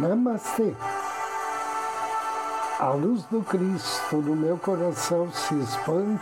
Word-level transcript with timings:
Namastê. 0.00 0.74
A 2.78 2.88
luz 2.90 3.24
do 3.24 3.42
Cristo 3.42 4.16
no 4.16 4.34
meu 4.34 4.56
coração 4.56 5.30
se 5.32 5.54
expande, 5.54 6.20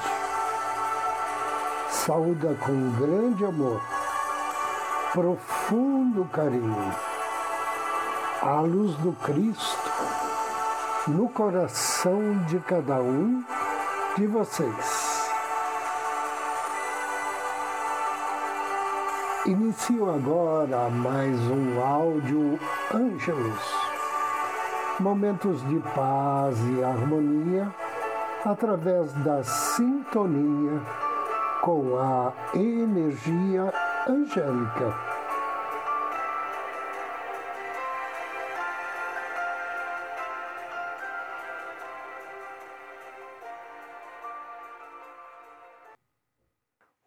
saúda 1.88 2.54
com 2.64 2.90
grande 2.98 3.44
amor, 3.44 3.80
profundo 5.12 6.24
carinho. 6.32 6.94
A 8.42 8.60
luz 8.60 8.94
do 8.96 9.12
Cristo 9.12 9.90
no 11.06 11.28
coração 11.28 12.44
de 12.46 12.58
cada 12.60 12.96
um 12.96 13.42
de 14.16 14.26
vocês. 14.26 15.07
Inicio 19.48 20.10
agora 20.10 20.90
mais 20.90 21.34
um 21.50 21.82
áudio 21.82 22.60
Ângelos. 22.94 23.62
Momentos 25.00 25.66
de 25.66 25.78
paz 25.94 26.54
e 26.76 26.84
harmonia 26.84 27.74
através 28.44 29.10
da 29.24 29.42
sintonia 29.42 30.82
com 31.62 31.96
a 31.96 32.34
energia 32.54 33.72
angélica. 34.06 34.94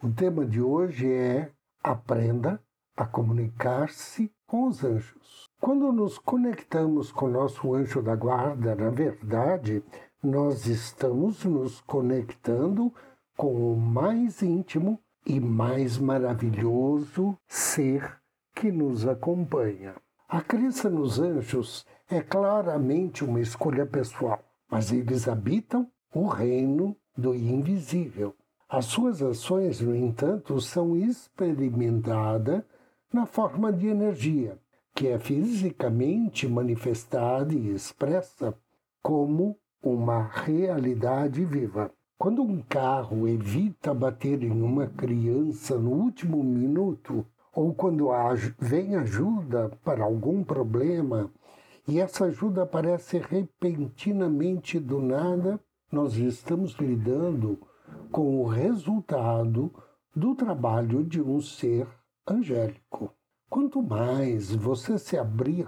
O 0.02 0.10
tema 0.10 0.44
de 0.44 0.60
hoje 0.60 1.08
é 1.08 1.52
Aprenda 1.84 2.62
a 2.96 3.06
comunicar-se 3.06 4.32
com 4.46 4.68
os 4.68 4.84
anjos. 4.84 5.50
Quando 5.60 5.92
nos 5.92 6.18
conectamos 6.18 7.12
com 7.12 7.28
nosso 7.28 7.74
anjo 7.74 8.02
da 8.02 8.16
guarda, 8.16 8.76
na 8.76 8.90
verdade, 8.90 9.84
nós 10.22 10.68
estamos 10.68 11.44
nos 11.46 11.82
conectando 11.82 12.94
com 13.36 13.74
o 13.74 13.76
mais 13.76 14.42
íntimo 14.42 15.00
e 15.26 15.40
mais 15.40 15.98
maravilhoso 15.98 17.38
ser 17.48 18.20
que 18.54 18.72
nos 18.72 19.08
acompanha. 19.08 19.96
A 20.28 20.42
crença 20.42 20.90
nos 20.90 21.20
anjos 21.20 21.86
é 22.10 22.22
claramente 22.22 23.24
uma 23.24 23.40
escolha 23.40 23.86
pessoal, 23.86 24.44
mas 24.70 24.92
eles 24.92 25.28
habitam 25.28 25.90
o 26.14 26.28
reino 26.28 26.96
do 27.18 27.34
invisível. 27.34 28.36
As 28.74 28.86
suas 28.86 29.22
ações, 29.22 29.82
no 29.82 29.94
entanto, 29.94 30.62
são 30.62 30.96
experimentadas 30.96 32.64
na 33.12 33.26
forma 33.26 33.70
de 33.70 33.88
energia, 33.88 34.58
que 34.96 35.10
é 35.10 35.20
fisicamente 35.20 36.48
manifestada 36.48 37.54
e 37.54 37.74
expressa 37.76 38.58
como 39.04 39.58
uma 39.84 40.24
realidade 40.24 41.44
viva. 41.44 41.92
Quando 42.18 42.42
um 42.42 42.62
carro 42.62 43.28
evita 43.28 43.94
bater 43.94 44.42
em 44.42 44.62
uma 44.62 44.88
criança 44.88 45.78
no 45.78 45.92
último 45.92 46.42
minuto, 46.42 47.26
ou 47.54 47.74
quando 47.74 48.08
vem 48.58 48.96
ajuda 48.96 49.70
para 49.84 50.06
algum 50.06 50.46
problema 50.46 51.30
e 51.86 52.00
essa 52.00 52.24
ajuda 52.24 52.64
aparece 52.64 53.18
repentinamente 53.18 54.80
do 54.80 55.02
nada, 55.02 55.60
nós 55.92 56.16
estamos 56.16 56.72
lidando 56.80 57.60
com 58.12 58.42
o 58.42 58.48
resultado 58.48 59.74
do 60.16 60.36
trabalho 60.36 61.04
de 61.04 61.22
um 61.22 61.42
ser 61.42 61.88
angélico. 62.28 63.14
Quanto 63.50 63.82
mais 63.82 64.54
você 64.54 64.98
se 64.98 65.18
abrir 65.18 65.68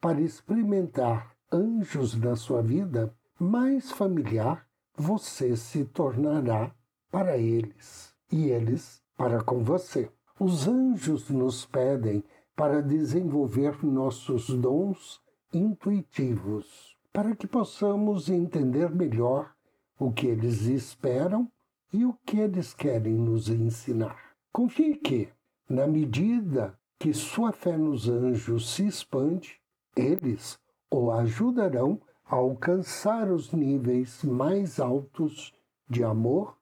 para 0.00 0.20
experimentar 0.20 1.34
anjos 1.52 2.14
na 2.14 2.36
sua 2.36 2.62
vida, 2.62 3.14
mais 3.38 3.90
familiar 3.90 4.66
você 4.96 5.56
se 5.56 5.84
tornará 5.84 6.74
para 7.10 7.36
eles 7.36 8.14
e 8.30 8.46
eles 8.46 9.02
para 9.16 9.42
com 9.42 9.62
você. 9.62 10.10
Os 10.38 10.66
anjos 10.66 11.30
nos 11.30 11.64
pedem 11.64 12.24
para 12.56 12.82
desenvolver 12.82 13.84
nossos 13.84 14.48
dons 14.48 15.20
intuitivos, 15.52 16.96
para 17.12 17.34
que 17.34 17.46
possamos 17.46 18.28
entender 18.28 18.90
melhor 18.90 19.53
o 19.98 20.12
que 20.12 20.26
eles 20.26 20.62
esperam 20.62 21.50
e 21.92 22.04
o 22.04 22.14
que 22.26 22.38
eles 22.38 22.74
querem 22.74 23.14
nos 23.14 23.48
ensinar. 23.48 24.34
Confie 24.52 24.96
que, 24.96 25.28
na 25.68 25.86
medida 25.86 26.78
que 26.98 27.12
sua 27.12 27.52
fé 27.52 27.76
nos 27.76 28.08
anjos 28.08 28.70
se 28.70 28.86
expande, 28.86 29.60
eles 29.96 30.58
o 30.90 31.10
ajudarão 31.10 32.00
a 32.24 32.36
alcançar 32.36 33.30
os 33.30 33.52
níveis 33.52 34.22
mais 34.24 34.80
altos 34.80 35.52
de 35.88 36.02
amor 36.02 36.56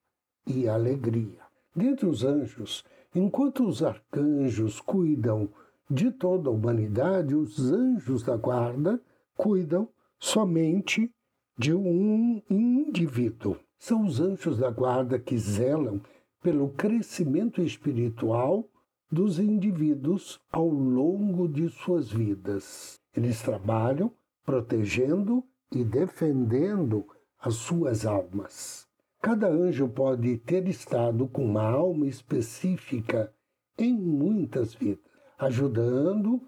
e 0.46 0.68
alegria. 0.68 1.40
Dentre 1.74 2.06
os 2.06 2.24
anjos, 2.24 2.84
enquanto 3.14 3.66
os 3.66 3.82
arcanjos 3.82 4.80
cuidam 4.80 5.48
de 5.88 6.10
toda 6.10 6.48
a 6.48 6.52
humanidade, 6.52 7.34
os 7.34 7.72
anjos 7.72 8.22
da 8.22 8.36
guarda 8.36 9.00
cuidam 9.36 9.88
somente 10.18 11.10
de 11.56 11.74
um 11.74 12.42
indivíduo. 12.48 13.56
São 13.78 14.04
os 14.04 14.20
anjos 14.20 14.58
da 14.58 14.70
guarda 14.70 15.18
que 15.18 15.36
zelam 15.36 16.00
pelo 16.42 16.70
crescimento 16.70 17.62
espiritual 17.62 18.68
dos 19.10 19.38
indivíduos 19.38 20.40
ao 20.50 20.68
longo 20.68 21.46
de 21.46 21.68
suas 21.68 22.10
vidas. 22.10 22.98
Eles 23.14 23.42
trabalham 23.42 24.10
protegendo 24.44 25.44
e 25.70 25.84
defendendo 25.84 27.06
as 27.38 27.54
suas 27.54 28.06
almas. 28.06 28.86
Cada 29.20 29.48
anjo 29.48 29.88
pode 29.88 30.36
ter 30.38 30.66
estado 30.66 31.28
com 31.28 31.44
uma 31.44 31.62
alma 31.62 32.06
específica 32.06 33.32
em 33.78 33.92
muitas 33.92 34.74
vidas, 34.74 35.04
ajudando 35.38 36.40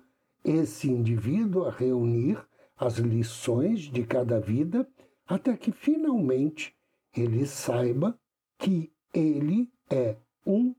esse 0.45 0.91
indivíduo 0.91 1.65
a 1.65 1.71
reunir 1.71 2.39
as 2.77 2.99
lições 2.99 3.81
de 3.81 4.05
cada 4.05 4.41
vida 4.41 4.87
até 5.27 5.57
que 5.57 5.73
finalmente 5.73 6.75
ele 7.17 7.47
saiba 7.47 8.19
que 8.59 8.93
ele 9.13 9.71
é 9.91 10.17
um 10.47 10.75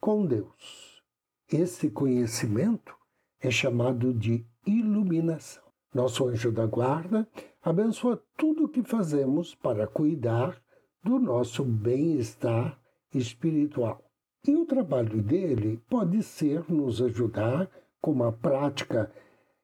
com 0.00 0.26
Deus. 0.26 1.02
Esse 1.50 1.90
conhecimento 1.90 2.94
é 3.40 3.50
chamado 3.50 4.12
de 4.12 4.44
iluminação. 4.66 5.64
Nosso 5.94 6.28
anjo 6.28 6.52
da 6.52 6.66
guarda 6.66 7.26
abençoa 7.62 8.22
tudo 8.36 8.64
o 8.64 8.68
que 8.68 8.82
fazemos 8.82 9.54
para 9.54 9.86
cuidar 9.86 10.60
do 11.02 11.18
nosso 11.18 11.64
bem-estar 11.64 12.78
espiritual. 13.14 14.04
E 14.46 14.54
o 14.54 14.66
trabalho 14.66 15.22
dele 15.22 15.82
pode 15.88 16.22
ser 16.22 16.70
nos 16.70 17.00
ajudar 17.00 17.70
com 18.00 18.12
uma 18.12 18.32
prática 18.32 19.10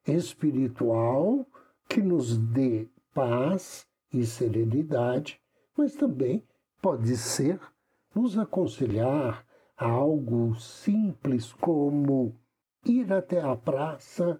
espiritual 0.07 1.45
que 1.87 2.01
nos 2.01 2.37
dê 2.37 2.87
paz 3.13 3.87
e 4.19 4.25
serenidade 4.25 5.39
mas 5.77 5.93
também 5.93 6.43
pode 6.81 7.17
ser 7.17 7.59
nos 8.13 8.37
aconselhar 8.37 9.45
a 9.77 9.87
algo 9.87 10.55
simples 10.55 11.51
como 11.53 12.33
ir 12.85 13.11
até 13.11 13.41
a 13.41 13.55
praça 13.55 14.39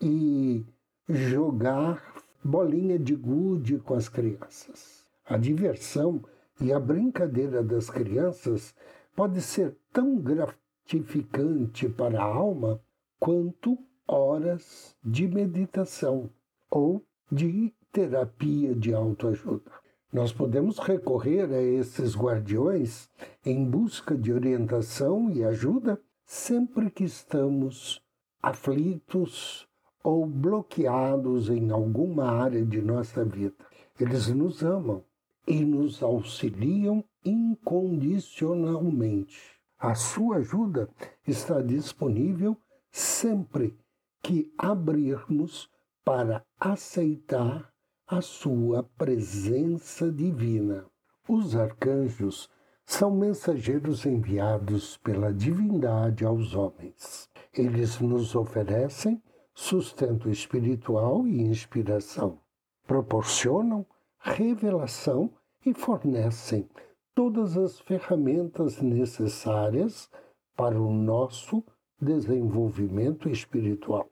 e 0.00 0.64
jogar 1.08 2.14
bolinha 2.44 2.98
de 2.98 3.16
gude 3.16 3.78
com 3.78 3.94
as 3.94 4.08
crianças. 4.08 5.04
A 5.24 5.36
diversão 5.36 6.22
e 6.60 6.72
a 6.72 6.78
brincadeira 6.78 7.62
das 7.62 7.90
crianças 7.90 8.74
pode 9.16 9.42
ser 9.42 9.76
tão 9.92 10.16
gratificante 10.16 11.88
para 11.88 12.22
a 12.22 12.24
alma 12.24 12.80
quanto 13.18 13.76
horas 14.06 14.96
de 15.04 15.26
meditação 15.26 16.30
ou 16.70 17.04
de 17.30 17.74
terapia 17.98 18.74
de 18.76 18.94
autoajuda. 18.94 19.72
Nós 20.12 20.32
podemos 20.32 20.78
recorrer 20.78 21.52
a 21.52 21.60
esses 21.60 22.14
guardiões 22.14 23.10
em 23.44 23.68
busca 23.68 24.16
de 24.16 24.32
orientação 24.32 25.28
e 25.32 25.42
ajuda 25.42 26.00
sempre 26.24 26.92
que 26.92 27.02
estamos 27.02 28.00
aflitos 28.40 29.66
ou 30.04 30.24
bloqueados 30.24 31.50
em 31.50 31.72
alguma 31.72 32.30
área 32.30 32.64
de 32.64 32.80
nossa 32.80 33.24
vida. 33.24 33.66
Eles 33.98 34.28
nos 34.28 34.62
amam 34.62 35.02
e 35.44 35.64
nos 35.64 36.00
auxiliam 36.00 37.02
incondicionalmente. 37.24 39.58
A 39.76 39.96
sua 39.96 40.36
ajuda 40.36 40.88
está 41.26 41.60
disponível 41.60 42.56
sempre 42.92 43.76
que 44.22 44.54
abrirmos 44.56 45.68
para 46.04 46.44
aceitar 46.60 47.76
a 48.08 48.22
sua 48.22 48.84
presença 48.96 50.10
divina. 50.10 50.86
Os 51.28 51.54
arcanjos 51.54 52.48
são 52.86 53.10
mensageiros 53.10 54.06
enviados 54.06 54.96
pela 54.96 55.30
divindade 55.30 56.24
aos 56.24 56.54
homens. 56.54 57.28
Eles 57.52 58.00
nos 58.00 58.34
oferecem 58.34 59.22
sustento 59.52 60.30
espiritual 60.30 61.26
e 61.26 61.42
inspiração. 61.42 62.40
Proporcionam 62.86 63.84
revelação 64.18 65.30
e 65.66 65.74
fornecem 65.74 66.66
todas 67.14 67.58
as 67.58 67.78
ferramentas 67.78 68.80
necessárias 68.80 70.08
para 70.56 70.80
o 70.80 70.90
nosso 70.90 71.62
desenvolvimento 72.00 73.28
espiritual. 73.28 74.08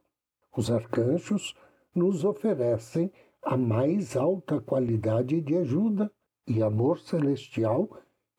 Os 0.54 0.70
arcanjos 0.70 1.54
nos 1.94 2.26
oferecem 2.26 3.10
a 3.46 3.56
mais 3.56 4.16
alta 4.16 4.60
qualidade 4.60 5.40
de 5.40 5.56
ajuda 5.56 6.10
e 6.48 6.60
amor 6.60 6.98
celestial 6.98 7.88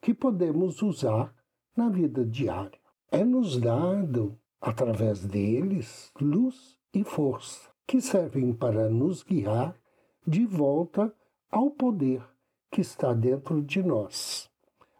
que 0.01 0.13
podemos 0.13 0.81
usar 0.81 1.33
na 1.77 1.87
vida 1.87 2.25
diária. 2.25 2.77
É-nos 3.09 3.57
dado, 3.57 4.37
através 4.59 5.25
deles, 5.25 6.11
luz 6.19 6.77
e 6.93 7.05
força, 7.05 7.69
que 7.87 8.01
servem 8.01 8.51
para 8.51 8.89
nos 8.89 9.23
guiar 9.23 9.79
de 10.27 10.45
volta 10.45 11.15
ao 11.49 11.71
poder 11.71 12.21
que 12.69 12.81
está 12.81 13.13
dentro 13.13 13.61
de 13.63 13.81
nós, 13.81 14.51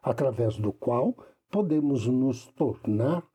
através 0.01 0.55
do 0.55 0.71
qual 0.71 1.17
podemos 1.51 2.07
nos 2.07 2.45
tornar 2.53 3.27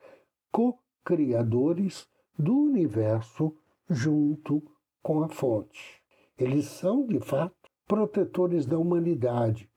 co-criadores 0.51 2.09
do 2.39 2.57
universo 2.57 3.55
junto 3.91 4.63
com 5.03 5.23
a 5.23 5.29
fonte. 5.29 6.02
Eles 6.43 6.65
são, 6.65 7.07
de 7.07 7.21
fato, 7.21 7.55
protetores 7.87 8.67
da 8.67 8.77
humanidade 8.77 9.71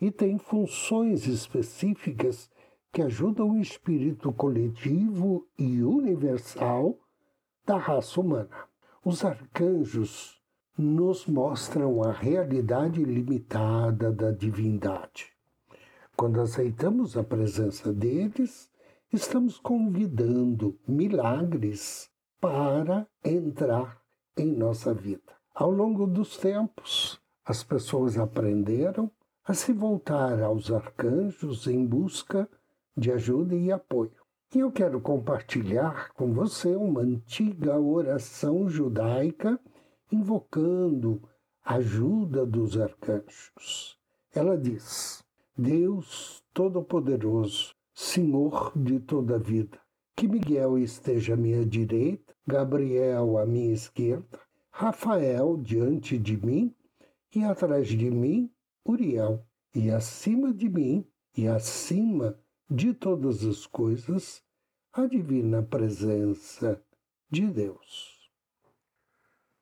e 0.00 0.10
têm 0.10 0.36
funções 0.36 1.28
específicas 1.28 2.50
que 2.92 3.02
ajudam 3.02 3.52
o 3.52 3.60
espírito 3.60 4.32
coletivo 4.32 5.46
e 5.56 5.80
universal 5.80 6.98
da 7.64 7.76
raça 7.76 8.20
humana. 8.20 8.66
Os 9.04 9.24
arcanjos 9.24 10.42
nos 10.76 11.26
mostram 11.26 12.02
a 12.02 12.10
realidade 12.10 13.04
limitada 13.04 14.10
da 14.10 14.32
divindade. 14.32 15.26
Quando 16.16 16.40
aceitamos 16.40 17.16
a 17.16 17.22
presença 17.22 17.92
deles, 17.92 18.68
estamos 19.12 19.56
convidando 19.56 20.76
milagres 20.84 22.10
para 22.40 23.06
entrar 23.24 24.02
em 24.36 24.52
nossa 24.52 24.92
vida. 24.92 25.37
Ao 25.60 25.72
longo 25.72 26.06
dos 26.06 26.36
tempos, 26.36 27.20
as 27.44 27.64
pessoas 27.64 28.16
aprenderam 28.16 29.10
a 29.44 29.52
se 29.52 29.72
voltar 29.72 30.40
aos 30.40 30.70
arcanjos 30.70 31.66
em 31.66 31.84
busca 31.84 32.48
de 32.96 33.10
ajuda 33.10 33.56
e 33.56 33.72
apoio. 33.72 34.12
E 34.54 34.60
eu 34.60 34.70
quero 34.70 35.00
compartilhar 35.00 36.12
com 36.14 36.32
você 36.32 36.76
uma 36.76 37.00
antiga 37.00 37.76
oração 37.76 38.68
judaica 38.68 39.58
invocando 40.12 41.28
a 41.64 41.74
ajuda 41.74 42.46
dos 42.46 42.78
arcanjos. 42.78 43.98
Ela 44.32 44.56
diz: 44.56 45.24
Deus 45.56 46.40
Todo-Poderoso, 46.54 47.74
Senhor 47.92 48.70
de 48.76 49.00
toda 49.00 49.34
a 49.34 49.40
vida, 49.40 49.80
que 50.14 50.28
Miguel 50.28 50.78
esteja 50.78 51.34
à 51.34 51.36
minha 51.36 51.66
direita, 51.66 52.32
Gabriel 52.46 53.38
à 53.38 53.44
minha 53.44 53.74
esquerda, 53.74 54.38
Rafael 54.80 55.56
diante 55.56 56.16
de 56.16 56.36
mim 56.36 56.72
e 57.34 57.42
atrás 57.42 57.88
de 57.88 58.08
mim, 58.12 58.48
Uriel, 58.86 59.44
e 59.74 59.90
acima 59.90 60.54
de 60.54 60.68
mim 60.68 61.04
e 61.36 61.48
acima 61.48 62.38
de 62.70 62.94
todas 62.94 63.44
as 63.44 63.66
coisas, 63.66 64.40
a 64.92 65.04
divina 65.04 65.64
presença 65.64 66.80
de 67.28 67.48
Deus. 67.48 68.30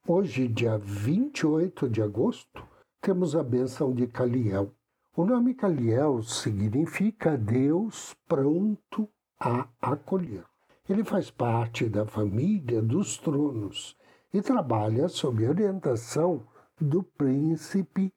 Hoje, 0.07 0.47
dia 0.49 0.77
28 0.77 1.89
de 1.89 2.03
agosto, 2.03 2.63
temos 3.01 3.35
a 3.35 3.43
bênção 3.43 3.95
de 3.95 4.07
Caliel. 4.07 4.71
O 5.17 5.25
nome 5.25 5.55
Caliel 5.55 6.23
significa 6.23 7.39
Deus 7.39 8.15
pronto 8.29 9.09
a 9.41 9.67
acolher. 9.81 10.45
Ele 10.87 11.03
faz 11.03 11.31
parte 11.31 11.89
da 11.89 12.05
família 12.05 12.83
dos 12.83 13.17
tronos 13.17 13.97
e 14.33 14.43
trabalha 14.43 15.09
sob 15.09 15.47
orientação 15.47 16.47
do 16.81 17.03
príncipe 17.03 18.13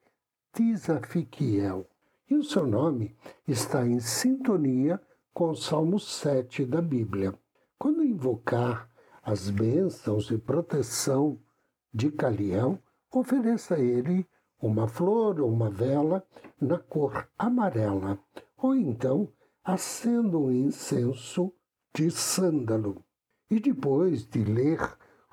Tisafiquiel. 0.54 1.88
E 2.30 2.36
o 2.36 2.44
seu 2.44 2.68
nome 2.68 3.16
está 3.48 3.86
em 3.88 4.00
sintonia 4.00 5.02
com 5.34 5.52
o 5.52 5.56
Salmo 5.56 6.00
7 6.00 6.66
da 6.66 6.82
Bíblia. 6.82 7.34
Quando 7.78 8.04
invocar 8.04 8.90
as 9.24 9.50
bênçãos 9.50 10.30
e 10.30 10.38
proteção 10.38 11.40
de 11.94 12.12
Caliel, 12.12 12.78
ofereça 13.12 13.76
a 13.76 13.80
ele 13.80 14.28
uma 14.62 14.88
flor 14.88 15.40
ou 15.40 15.50
uma 15.50 15.70
vela 15.70 16.24
na 16.60 16.78
cor 16.78 17.28
amarela, 17.38 18.20
ou 18.58 18.76
então 18.76 19.32
acenda 19.64 20.38
um 20.38 20.52
incenso 20.52 21.54
de 21.94 22.12
sândalo. 22.12 23.04
E 23.50 23.60
depois 23.60 24.26
de 24.26 24.44
ler 24.44 24.80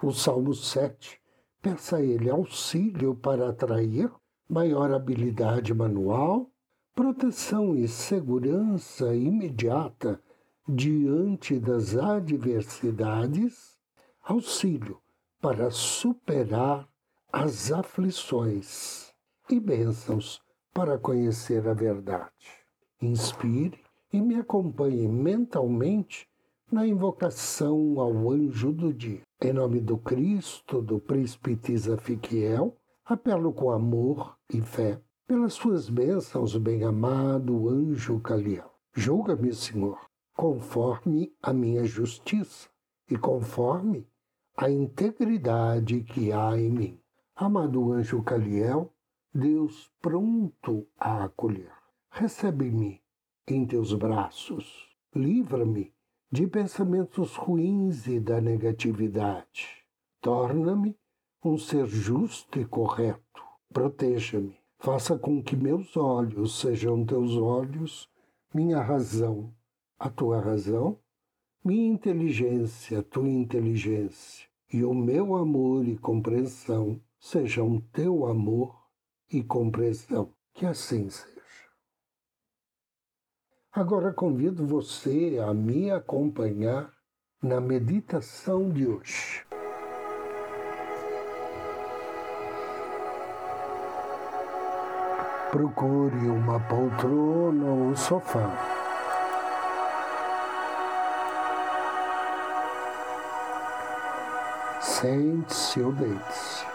o 0.02 0.12
Salmo 0.12 0.54
7, 0.54 1.18
peça 1.62 1.96
a 1.96 2.02
ele 2.02 2.28
auxílio 2.28 3.14
para 3.14 3.48
atrair 3.48 4.10
maior 4.48 4.92
habilidade 4.92 5.72
manual, 5.72 6.50
proteção 6.94 7.74
e 7.74 7.88
segurança 7.88 9.14
imediata 9.14 10.20
diante 10.68 11.58
das 11.58 11.96
adversidades, 11.96 13.78
auxílio 14.22 15.00
para 15.40 15.70
superar 15.70 16.88
as 17.32 17.72
aflições 17.72 19.12
e 19.48 19.58
bênçãos 19.58 20.42
para 20.72 20.98
conhecer 20.98 21.66
a 21.66 21.72
verdade. 21.72 22.30
Inspire 23.00 23.80
e 24.12 24.20
me 24.20 24.36
acompanhe 24.36 25.08
mentalmente 25.08 26.28
na 26.70 26.86
invocação 26.86 28.00
ao 28.00 28.30
anjo 28.30 28.72
do 28.72 28.92
dia. 28.92 29.22
Em 29.40 29.52
nome 29.52 29.80
do 29.80 29.96
Cristo, 29.96 30.82
do 30.82 30.98
príncipe 30.98 31.56
Tisafiquiel, 31.56 32.76
apelo 33.04 33.52
com 33.52 33.70
amor 33.70 34.36
e 34.52 34.60
fé 34.60 35.00
pelas 35.26 35.54
suas 35.54 35.88
bênçãos, 35.88 36.56
bem-amado 36.56 37.68
anjo 37.68 38.18
Caliel. 38.20 38.70
Julga-me, 38.92 39.52
Senhor, 39.52 39.98
conforme 40.34 41.32
a 41.40 41.52
minha 41.52 41.84
justiça 41.84 42.68
e 43.08 43.16
conforme 43.16 44.08
a 44.56 44.70
integridade 44.70 46.02
que 46.02 46.32
há 46.32 46.58
em 46.58 46.70
mim. 46.70 47.00
Amado 47.36 47.92
anjo 47.92 48.22
Caliel, 48.22 48.92
Deus 49.32 49.90
pronto 50.00 50.86
a 50.98 51.24
acolher. 51.24 51.72
Recebe-me 52.10 53.02
em 53.46 53.66
teus 53.66 53.92
braços. 53.92 54.88
Livra-me 55.14 55.92
de 56.30 56.46
pensamentos 56.46 57.36
ruins 57.36 58.06
e 58.06 58.18
da 58.18 58.40
negatividade. 58.40 59.84
Torna-me 60.20 60.96
um 61.44 61.56
ser 61.56 61.86
justo 61.86 62.58
e 62.58 62.64
correto. 62.64 63.42
Proteja-me. 63.72 64.56
Faça 64.78 65.16
com 65.18 65.42
que 65.42 65.56
meus 65.56 65.96
olhos 65.96 66.60
sejam 66.60 67.04
teus 67.04 67.36
olhos, 67.36 68.08
minha 68.52 68.80
razão, 68.80 69.52
a 69.98 70.10
tua 70.10 70.40
razão, 70.40 70.98
minha 71.64 71.88
inteligência, 71.88 73.02
tua 73.02 73.28
inteligência, 73.28 74.46
e 74.72 74.84
o 74.84 74.94
meu 74.94 75.34
amor 75.34 75.86
e 75.86 75.96
compreensão 75.96 77.00
sejam 77.18 77.80
teu 77.92 78.26
amor 78.26 78.76
e 79.32 79.42
compreensão. 79.42 80.32
Que 80.52 80.66
assim 80.66 81.08
seja. 81.08 81.35
Agora 83.76 84.10
convido 84.10 84.66
você 84.66 85.38
a 85.46 85.52
me 85.52 85.90
acompanhar 85.90 86.90
na 87.42 87.60
meditação 87.60 88.70
de 88.70 88.86
hoje. 88.86 89.44
Procure 95.50 96.26
uma 96.26 96.58
poltrona 96.58 97.66
ou 97.66 97.94
sofá 97.94 98.50
Sente-se 104.80 105.82
ou 105.82 105.92
deite-se. 105.92 106.65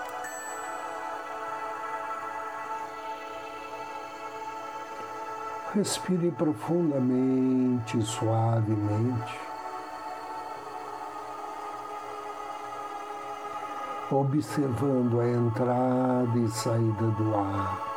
Respire 5.73 6.31
profundamente, 6.31 8.01
suavemente. 8.01 9.39
Observando 14.11 15.21
a 15.21 15.27
entrada 15.29 16.37
e 16.37 16.49
saída 16.49 17.07
do 17.11 17.37
ar 17.37 17.91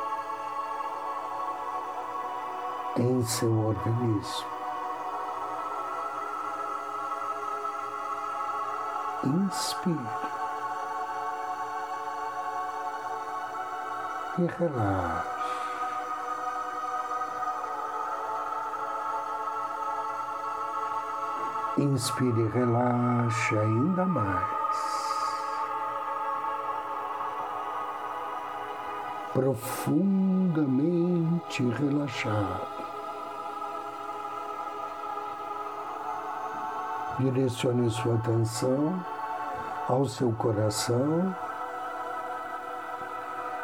em 2.97 3.25
seu 3.25 3.67
organismo. 3.67 4.47
Inspire 9.25 9.99
e 14.39 14.47
relaxe. 14.47 15.34
Inspire 21.85 22.41
e 22.41 22.49
relaxe 22.49 23.57
ainda 23.59 24.07
mais. 24.07 24.43
Profundamente 29.35 31.63
relaxado. 31.63 32.67
Direcione 37.19 37.91
sua 37.91 38.15
atenção 38.15 39.05
ao 39.87 40.07
seu 40.07 40.33
coração 40.33 41.37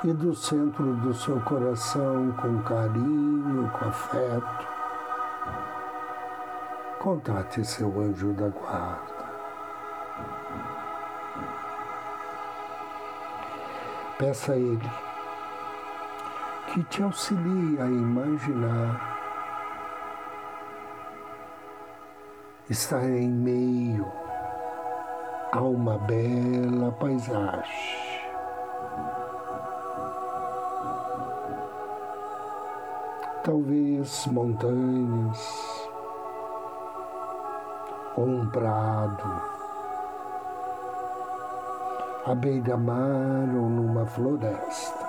e 0.04 0.12
do 0.12 0.34
centro 0.34 0.92
do 0.96 1.14
seu 1.14 1.40
coração 1.40 2.32
com 2.32 2.62
carinho, 2.64 3.70
com 3.70 3.88
afeto 3.88 4.69
contate 7.10 7.64
seu 7.64 7.88
anjo 8.00 8.32
da 8.34 8.48
guarda. 8.50 9.24
Peça 14.16 14.52
a 14.52 14.56
ele 14.56 14.90
que 16.68 16.84
te 16.84 17.02
auxilie 17.02 17.80
a 17.80 17.86
imaginar 17.86 19.18
estar 22.68 23.02
em 23.02 23.28
meio 23.28 24.06
a 25.50 25.60
uma 25.62 25.98
bela 25.98 26.92
paisagem. 26.92 27.98
Talvez 33.42 34.26
montanhas, 34.26 35.69
ou 38.20 38.26
um 38.26 38.46
prado, 38.50 39.42
à 42.26 42.34
beira-mar 42.34 43.48
ou 43.54 43.68
numa 43.70 44.04
floresta. 44.04 45.08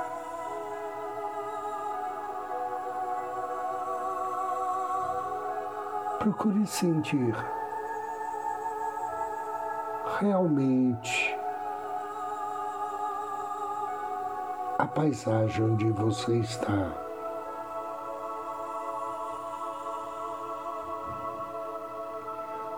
Procure 6.19 6.65
sentir 6.65 7.35
realmente 10.19 11.37
a 14.77 14.87
paisagem 14.87 15.65
onde 15.65 15.91
você 15.91 16.37
está. 16.37 17.10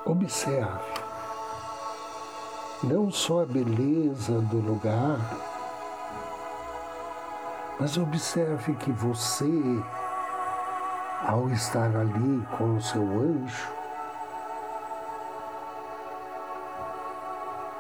Observe 0.06 1.02
não 2.84 3.10
só 3.10 3.44
a 3.44 3.46
beleza 3.46 4.42
do 4.42 4.58
lugar, 4.58 5.18
mas 7.80 7.98
observe 7.98 8.76
que 8.76 8.92
você, 8.92 9.48
ao 11.26 11.50
estar 11.52 11.96
ali 11.96 12.46
com 12.58 12.76
o 12.76 12.82
seu 12.82 13.02
anjo, 13.02 13.72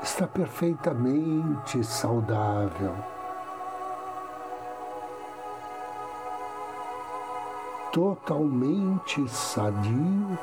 está 0.01 0.25
perfeitamente 0.25 1.83
saudável. 1.83 2.95
Totalmente 7.91 9.27
sadio 9.27 10.39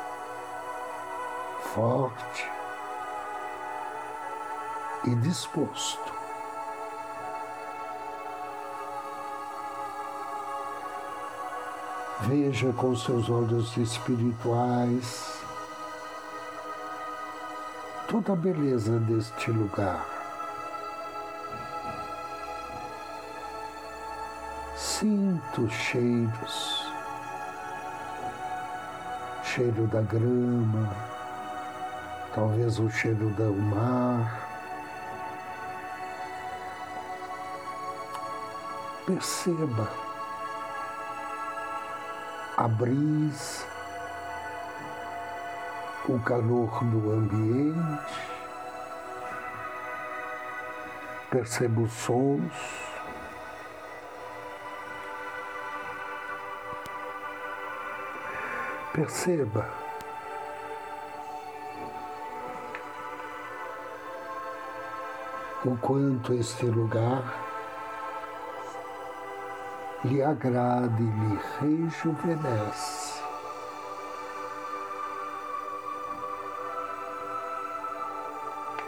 forte 1.74 2.50
e 5.04 5.14
disposto. 5.16 6.12
Veja 12.22 12.72
com 12.72 12.94
seus 12.94 13.30
olhos 13.30 13.76
espirituais 13.76 15.40
toda 18.08 18.32
a 18.32 18.36
beleza 18.36 18.98
deste 19.00 19.50
lugar. 19.50 20.06
Sinto 24.76 25.68
cheiros, 25.70 26.92
cheiro 29.42 29.86
da 29.86 30.02
grama, 30.02 31.19
talvez 32.34 32.78
o 32.78 32.88
cheiro 32.90 33.30
do 33.30 33.52
mar. 33.52 34.48
Perceba 39.06 39.88
a 42.56 42.68
brisa, 42.68 43.66
o 46.08 46.20
calor 46.20 46.84
do 46.84 47.10
ambiente, 47.10 48.14
perceba 51.30 51.80
os 51.80 51.92
sons. 51.92 52.80
Perceba 58.92 59.89
o 65.64 65.76
quanto 65.76 66.32
este 66.32 66.64
lugar 66.64 67.22
lhe 70.04 70.22
agrada 70.22 70.98
e 70.98 71.04
lhe 71.04 71.38
rejuvenesce. 71.60 73.20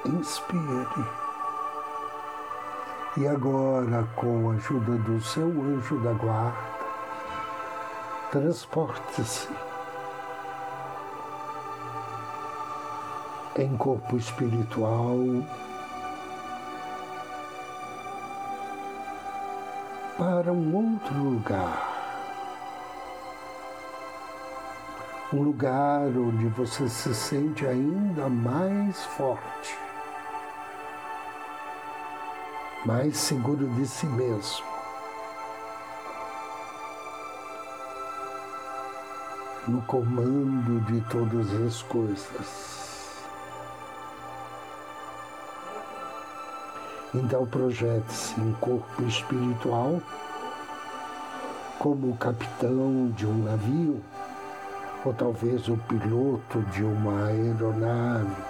Inspire. 0.07 1.23
E 3.19 3.29
agora, 3.29 4.09
com 4.17 4.51
a 4.51 4.55
ajuda 4.55 4.97
do 4.97 5.21
seu 5.21 5.47
anjo 5.47 5.99
da 5.99 6.13
guarda, 6.13 6.57
transporte-se 8.31 9.51
em 13.57 13.77
corpo 13.77 14.17
espiritual 14.17 15.19
para 20.17 20.53
um 20.53 20.75
outro 20.75 21.15
lugar. 21.15 21.91
Um 25.33 25.43
lugar 25.43 26.09
onde 26.09 26.47
você 26.49 26.89
se 26.89 27.15
sente 27.15 27.67
ainda 27.67 28.29
mais 28.29 29.03
forte, 29.05 29.79
mais 32.85 33.17
seguro 33.17 33.67
de 33.71 33.87
si 33.87 34.05
mesmo. 34.07 34.67
No 39.67 39.81
comando 39.83 40.81
de 40.85 41.01
todas 41.09 41.51
as 41.63 41.83
coisas. 41.83 42.82
Então 47.15 47.47
projete-se 47.47 48.41
em 48.41 48.53
corpo 48.55 49.03
espiritual 49.03 50.01
como 51.79 52.13
o 52.13 52.17
capitão 52.17 53.13
de 53.15 53.27
um 53.27 53.43
navio, 53.43 54.01
ou 55.05 55.13
talvez 55.13 55.69
o 55.69 55.77
piloto 55.77 56.61
de 56.73 56.83
uma 56.83 57.27
aeronave, 57.27 58.43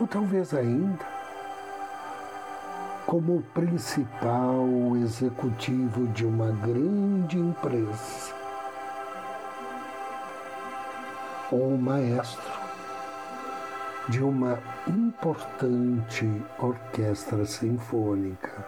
ou 0.00 0.06
talvez 0.06 0.54
ainda 0.54 1.06
como 3.06 3.36
o 3.36 3.42
principal 3.54 4.66
executivo 4.96 6.08
de 6.08 6.26
uma 6.26 6.50
grande 6.50 7.38
empresa, 7.38 8.34
ou 11.52 11.74
o 11.74 11.78
maestro 11.78 12.67
de 14.08 14.22
uma 14.22 14.58
importante 14.86 16.26
orquestra 16.58 17.44
sinfônica. 17.44 18.66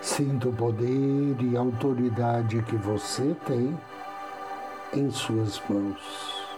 Sinta 0.00 0.48
o 0.48 0.52
poder 0.52 1.36
e 1.40 1.56
autoridade 1.56 2.62
que 2.62 2.76
você 2.76 3.34
tem 3.46 3.78
em 4.92 5.10
suas 5.10 5.60
mãos. 5.68 6.48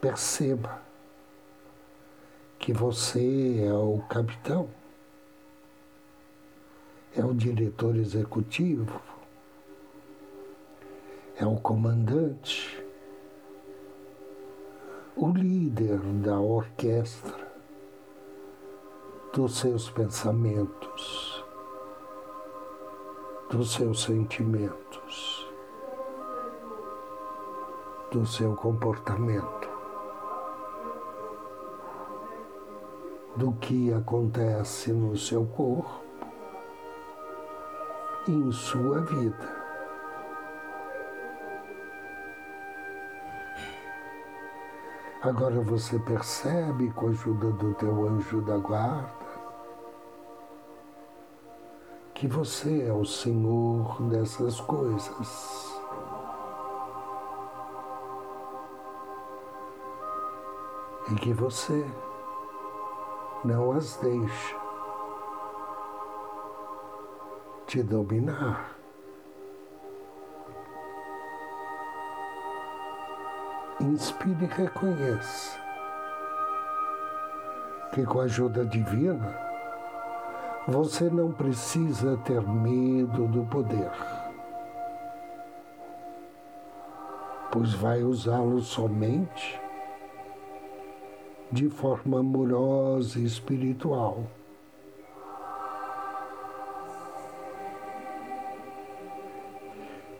Perceba 0.00 0.80
que 2.58 2.72
você 2.72 3.64
é 3.66 3.72
o 3.72 3.98
capitão, 4.08 4.68
é 7.16 7.24
o 7.24 7.32
diretor 7.32 7.96
executivo, 7.96 9.00
é 11.38 11.46
o 11.46 11.56
comandante, 11.56 12.84
o 15.16 15.30
líder 15.30 15.98
da 16.22 16.38
orquestra 16.38 17.50
dos 19.32 19.58
seus 19.58 19.88
pensamentos, 19.88 21.42
dos 23.50 23.72
seus 23.72 24.02
sentimentos, 24.02 25.48
do 28.12 28.26
seu 28.26 28.54
comportamento. 28.54 29.66
do 33.36 33.52
que 33.52 33.92
acontece 33.92 34.90
no 34.94 35.14
seu 35.14 35.44
corpo 35.44 36.05
em 38.28 38.50
sua 38.50 39.00
vida. 39.00 39.66
Agora 45.22 45.60
você 45.60 45.98
percebe, 45.98 46.90
com 46.92 47.06
a 47.06 47.10
ajuda 47.10 47.50
do 47.50 47.74
teu 47.74 48.06
anjo 48.08 48.40
da 48.42 48.56
guarda, 48.58 49.26
que 52.14 52.28
você 52.28 52.86
é 52.86 52.92
o 52.92 53.04
Senhor 53.04 54.00
dessas 54.02 54.60
coisas. 54.60 55.66
E 61.10 61.14
que 61.16 61.32
você 61.32 61.84
não 63.44 63.72
as 63.72 63.96
deixa 63.96 64.65
te 67.76 67.82
dominar. 67.82 68.74
Inspire 73.78 74.44
e 74.44 74.46
reconheça 74.46 75.60
que 77.92 78.02
com 78.06 78.20
a 78.20 78.24
ajuda 78.24 78.64
divina 78.64 79.38
você 80.66 81.10
não 81.10 81.30
precisa 81.30 82.16
ter 82.24 82.40
medo 82.40 83.28
do 83.28 83.44
poder, 83.44 83.92
pois 87.52 87.74
vai 87.74 88.02
usá-lo 88.02 88.62
somente 88.62 89.60
de 91.52 91.68
forma 91.68 92.20
amorosa 92.20 93.18
e 93.18 93.24
espiritual. 93.24 94.24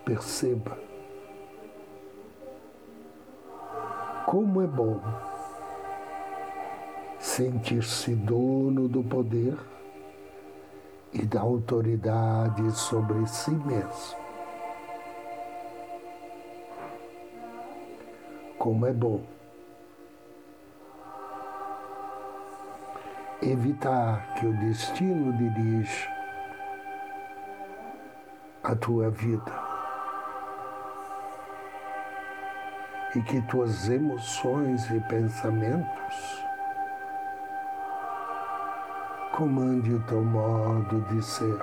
Perceba 0.07 0.79
como 4.25 4.62
é 4.62 4.66
bom 4.69 5.01
sentir-se 7.19 8.14
dono 8.14 8.87
do 8.87 9.03
poder 9.03 9.59
e 11.12 11.23
da 11.23 11.40
autoridade 11.40 12.71
sobre 12.71 13.27
si 13.27 13.51
mesmo. 13.51 14.16
Como 18.61 18.87
é 18.87 18.92
bom 18.92 19.25
evitar 23.42 24.35
que 24.35 24.47
o 24.47 24.57
destino 24.61 25.33
dirija 25.37 26.09
a 28.62 28.77
tua 28.77 29.11
vida 29.11 29.65
e 33.16 33.22
que 33.22 33.40
tuas 33.42 33.88
emoções 33.88 34.90
e 34.90 35.00
pensamentos 35.00 36.44
comande 39.35 39.94
o 39.94 40.02
teu 40.02 40.22
modo 40.22 41.00
de 41.09 41.22
ser. 41.22 41.59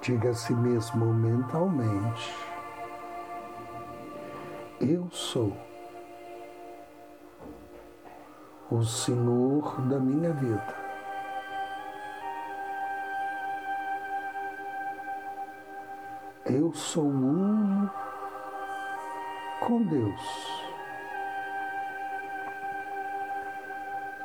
Diga 0.00 0.30
a 0.30 0.34
si 0.34 0.52
mesmo 0.52 1.14
mentalmente: 1.14 2.34
Eu 4.80 5.08
sou 5.12 5.56
o 8.68 8.82
Senhor 8.82 9.80
da 9.82 10.00
minha 10.00 10.32
vida. 10.32 10.83
Eu 16.46 16.72
sou 16.72 17.04
uno 17.04 17.90
com 19.60 19.82
Deus. 19.82 20.64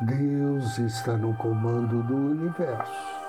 Deus 0.01 0.77
está 0.79 1.17
no 1.17 1.36
comando 1.36 2.03
do 2.03 2.15
universo. 2.15 3.19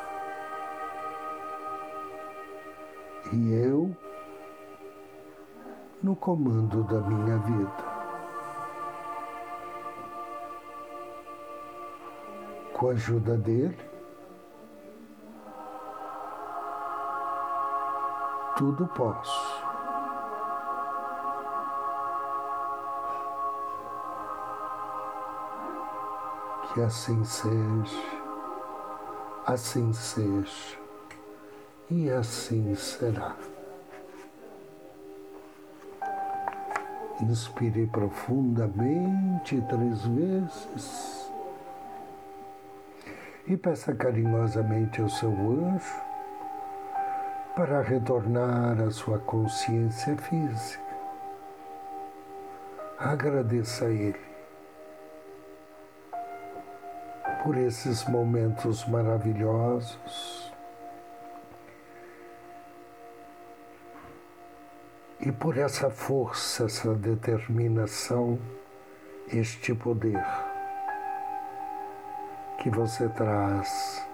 E 3.32 3.52
eu 3.52 3.94
no 6.02 6.16
comando 6.16 6.82
da 6.84 7.00
minha 7.00 7.38
vida. 7.38 8.00
com 12.80 12.88
a 12.88 12.92
ajuda 12.92 13.36
dele, 13.36 13.76
tudo 18.60 18.86
posso. 18.88 19.64
Que 26.74 26.82
assim 26.82 27.24
seja, 27.24 28.04
assim 29.46 29.90
seja 29.94 30.78
e 31.90 32.10
assim 32.10 32.74
será. 32.74 33.34
Inspire 37.22 37.86
profundamente 37.86 39.58
três 39.70 40.04
vezes 40.04 41.32
e 43.46 43.56
peça 43.56 43.94
carinhosamente 43.94 45.00
ao 45.00 45.08
seu 45.08 45.30
anjo 45.30 46.09
para 47.54 47.82
retornar 47.82 48.80
à 48.80 48.90
sua 48.90 49.18
consciência 49.18 50.16
física. 50.16 50.90
Agradeça 52.98 53.86
a 53.86 53.90
Ele 53.90 54.30
por 57.42 57.56
esses 57.56 58.04
momentos 58.04 58.86
maravilhosos 58.86 60.52
e 65.18 65.32
por 65.32 65.56
essa 65.58 65.90
força, 65.90 66.64
essa 66.64 66.94
determinação, 66.94 68.38
este 69.28 69.74
poder 69.74 70.24
que 72.58 72.68
você 72.68 73.08
traz 73.08 74.06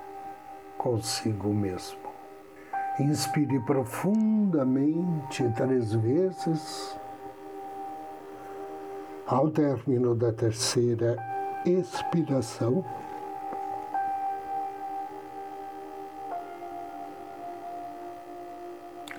consigo 0.78 1.52
mesmo. 1.52 2.05
Inspire 2.98 3.60
profundamente 3.60 5.44
três 5.54 5.92
vezes. 5.92 6.98
Ao 9.26 9.50
término 9.50 10.14
da 10.14 10.32
terceira 10.32 11.16
expiração, 11.66 12.84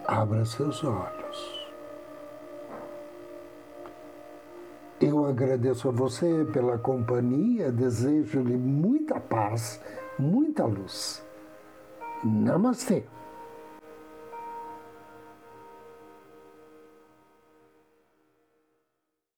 abra 0.07 0.43
seus 0.45 0.83
olhos. 0.83 1.67
Eu 4.99 5.27
agradeço 5.27 5.89
a 5.89 5.91
você 5.91 6.47
pela 6.51 6.79
companhia, 6.79 7.71
desejo-lhe 7.71 8.57
muita 8.57 9.19
paz, 9.19 9.79
muita 10.17 10.65
luz. 10.65 11.23
Namastê. 12.23 13.03